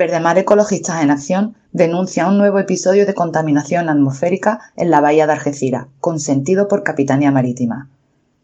Verdemar 0.00 0.38
Ecologistas 0.38 1.02
en 1.02 1.10
Acción 1.10 1.56
denuncia 1.72 2.26
un 2.26 2.38
nuevo 2.38 2.58
episodio 2.58 3.04
de 3.04 3.12
contaminación 3.12 3.90
atmosférica 3.90 4.72
en 4.74 4.88
la 4.88 5.02
bahía 5.02 5.26
de 5.26 5.34
Algeciras, 5.34 5.88
consentido 6.00 6.68
por 6.68 6.84
Capitanía 6.84 7.30
Marítima. 7.30 7.90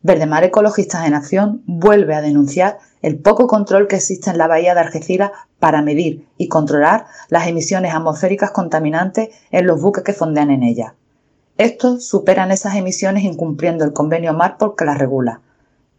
Verdemar 0.03 0.45
Ecologistas 0.45 1.06
en 1.06 1.14
Acción 1.14 1.62
vuelve 1.64 2.14
a 2.14 2.21
denunciar 2.21 2.77
el 3.00 3.16
poco 3.16 3.46
control 3.46 3.88
que 3.88 3.96
existe 3.96 4.29
en 4.29 4.37
la 4.37 4.48
bahía 4.48 4.74
de 4.74 4.80
Algeciras 4.80 5.30
para 5.58 5.80
medir 5.80 6.29
y 6.37 6.48
controlar 6.48 7.06
las 7.30 7.46
emisiones 7.46 7.94
atmosféricas 7.94 8.50
contaminantes 8.50 9.30
en 9.50 9.66
los 9.66 9.80
buques 9.80 10.04
que 10.04 10.12
fondean 10.12 10.50
en 10.50 10.62
ella. 10.62 10.94
Estos 11.56 12.06
superan 12.06 12.50
esas 12.50 12.76
emisiones 12.76 13.24
incumpliendo 13.24 13.86
el 13.86 13.94
convenio 13.94 14.34
MARPOL 14.34 14.76
que 14.76 14.84
las 14.84 14.98
regula. 14.98 15.40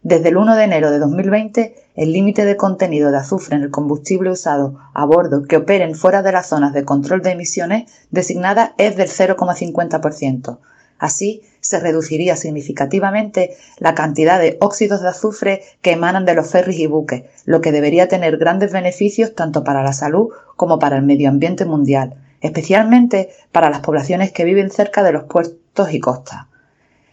Desde 0.09 0.29
el 0.29 0.37
1 0.37 0.55
de 0.55 0.63
enero 0.63 0.89
de 0.89 0.99
2020, 0.99 1.75
el 1.95 2.13
límite 2.13 2.45
de 2.45 2.55
contenido 2.55 3.11
de 3.11 3.17
azufre 3.17 3.57
en 3.57 3.63
el 3.63 3.71
combustible 3.71 4.31
usado 4.31 4.79
a 4.93 5.03
bordo 5.03 5.43
que 5.43 5.57
operen 5.57 5.95
fuera 5.95 6.23
de 6.23 6.31
las 6.31 6.47
zonas 6.47 6.71
de 6.71 6.85
control 6.85 7.21
de 7.21 7.31
emisiones 7.31 7.91
designadas 8.09 8.71
es 8.77 8.95
del 8.95 9.09
0,50%. 9.09 10.59
Así, 10.97 11.41
se 11.59 11.81
reduciría 11.81 12.37
significativamente 12.37 13.57
la 13.79 13.95
cantidad 13.95 14.39
de 14.39 14.55
óxidos 14.61 15.01
de 15.01 15.09
azufre 15.09 15.63
que 15.81 15.91
emanan 15.91 16.23
de 16.23 16.35
los 16.35 16.49
ferries 16.49 16.79
y 16.79 16.87
buques, 16.87 17.23
lo 17.43 17.59
que 17.59 17.73
debería 17.73 18.07
tener 18.07 18.37
grandes 18.37 18.71
beneficios 18.71 19.35
tanto 19.35 19.65
para 19.65 19.83
la 19.83 19.91
salud 19.91 20.29
como 20.55 20.79
para 20.79 20.95
el 20.95 21.03
medio 21.03 21.27
ambiente 21.27 21.65
mundial, 21.65 22.15
especialmente 22.39 23.31
para 23.51 23.69
las 23.69 23.81
poblaciones 23.81 24.31
que 24.31 24.45
viven 24.45 24.71
cerca 24.71 25.03
de 25.03 25.11
los 25.11 25.25
puertos 25.25 25.91
y 25.91 25.99
costas. 25.99 26.45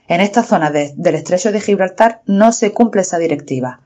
En 0.07 0.21
esta 0.21 0.43
zona 0.43 0.71
del 0.71 1.15
estrecho 1.15 1.51
de 1.51 1.61
Gibraltar 1.61 2.21
no 2.27 2.53
se 2.53 2.73
cumple 2.73 3.01
esa 3.01 3.19
directiva. 3.19 3.81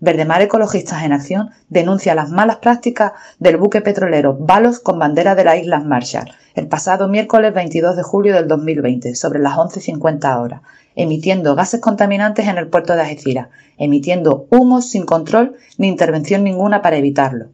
Verdemar 0.00 0.42
Ecologistas 0.42 1.04
en 1.04 1.12
Acción 1.12 1.50
denuncia 1.68 2.14
las 2.14 2.30
malas 2.30 2.56
prácticas 2.56 3.12
del 3.38 3.56
buque 3.56 3.80
petrolero 3.80 4.36
Valos 4.36 4.80
con 4.80 4.98
bandera 4.98 5.34
de 5.34 5.44
las 5.44 5.58
Islas 5.58 5.84
Marshall 5.84 6.32
el 6.54 6.66
pasado 6.66 7.08
miércoles 7.08 7.54
22 7.54 7.96
de 7.96 8.02
julio 8.02 8.34
del 8.34 8.48
2020 8.48 9.14
sobre 9.14 9.38
las 9.38 9.54
11.50 9.54 10.40
horas, 10.40 10.62
emitiendo 10.96 11.54
gases 11.54 11.80
contaminantes 11.80 12.48
en 12.48 12.58
el 12.58 12.66
puerto 12.66 12.94
de 12.94 13.02
Algeciras, 13.02 13.48
emitiendo 13.78 14.46
humos 14.50 14.90
sin 14.90 15.06
control 15.06 15.56
ni 15.78 15.86
intervención 15.86 16.42
ninguna 16.42 16.82
para 16.82 16.96
evitarlo. 16.96 17.46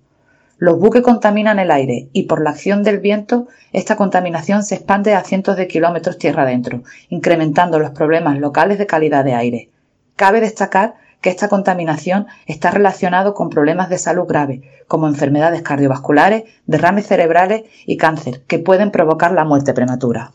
Los 0.59 0.79
buques 0.79 1.03
contaminan 1.03 1.59
el 1.59 1.71
aire 1.71 2.09
y 2.15 2.23
por 2.23 2.41
la 2.43 2.51
acción 2.51 2.83
del 2.83 2.99
viento 2.99 3.47
esta 3.73 3.97
contaminación 3.97 4.62
se 4.62 4.77
expande 4.77 5.15
a 5.15 5.23
cientos 5.23 5.59
de 5.59 5.69
kilómetros 5.69 6.17
tierra 6.17 6.45
adentro, 6.45 6.83
incrementando 7.11 7.79
los 7.79 7.91
problemas 7.91 8.39
locales 8.39 8.79
de 8.79 8.87
calidad 8.87 9.23
de 9.23 9.34
aire. 9.34 9.71
Cabe 10.17 10.41
destacar 10.41 10.95
que 11.21 11.29
esta 11.29 11.49
contaminación 11.49 12.27
está 12.47 12.71
relacionado 12.71 13.34
con 13.34 13.51
problemas 13.51 13.91
de 13.91 13.99
salud 13.99 14.27
graves, 14.27 14.61
como 14.89 15.09
enfermedades 15.09 15.61
cardiovasculares, 15.61 16.45
derrames 16.65 17.07
cerebrales 17.07 17.65
y 17.84 17.99
cáncer, 17.99 18.43
que 18.47 18.59
pueden 18.59 18.91
provocar 18.91 19.33
la 19.33 19.45
muerte 19.45 19.75
prematura. 19.75 20.33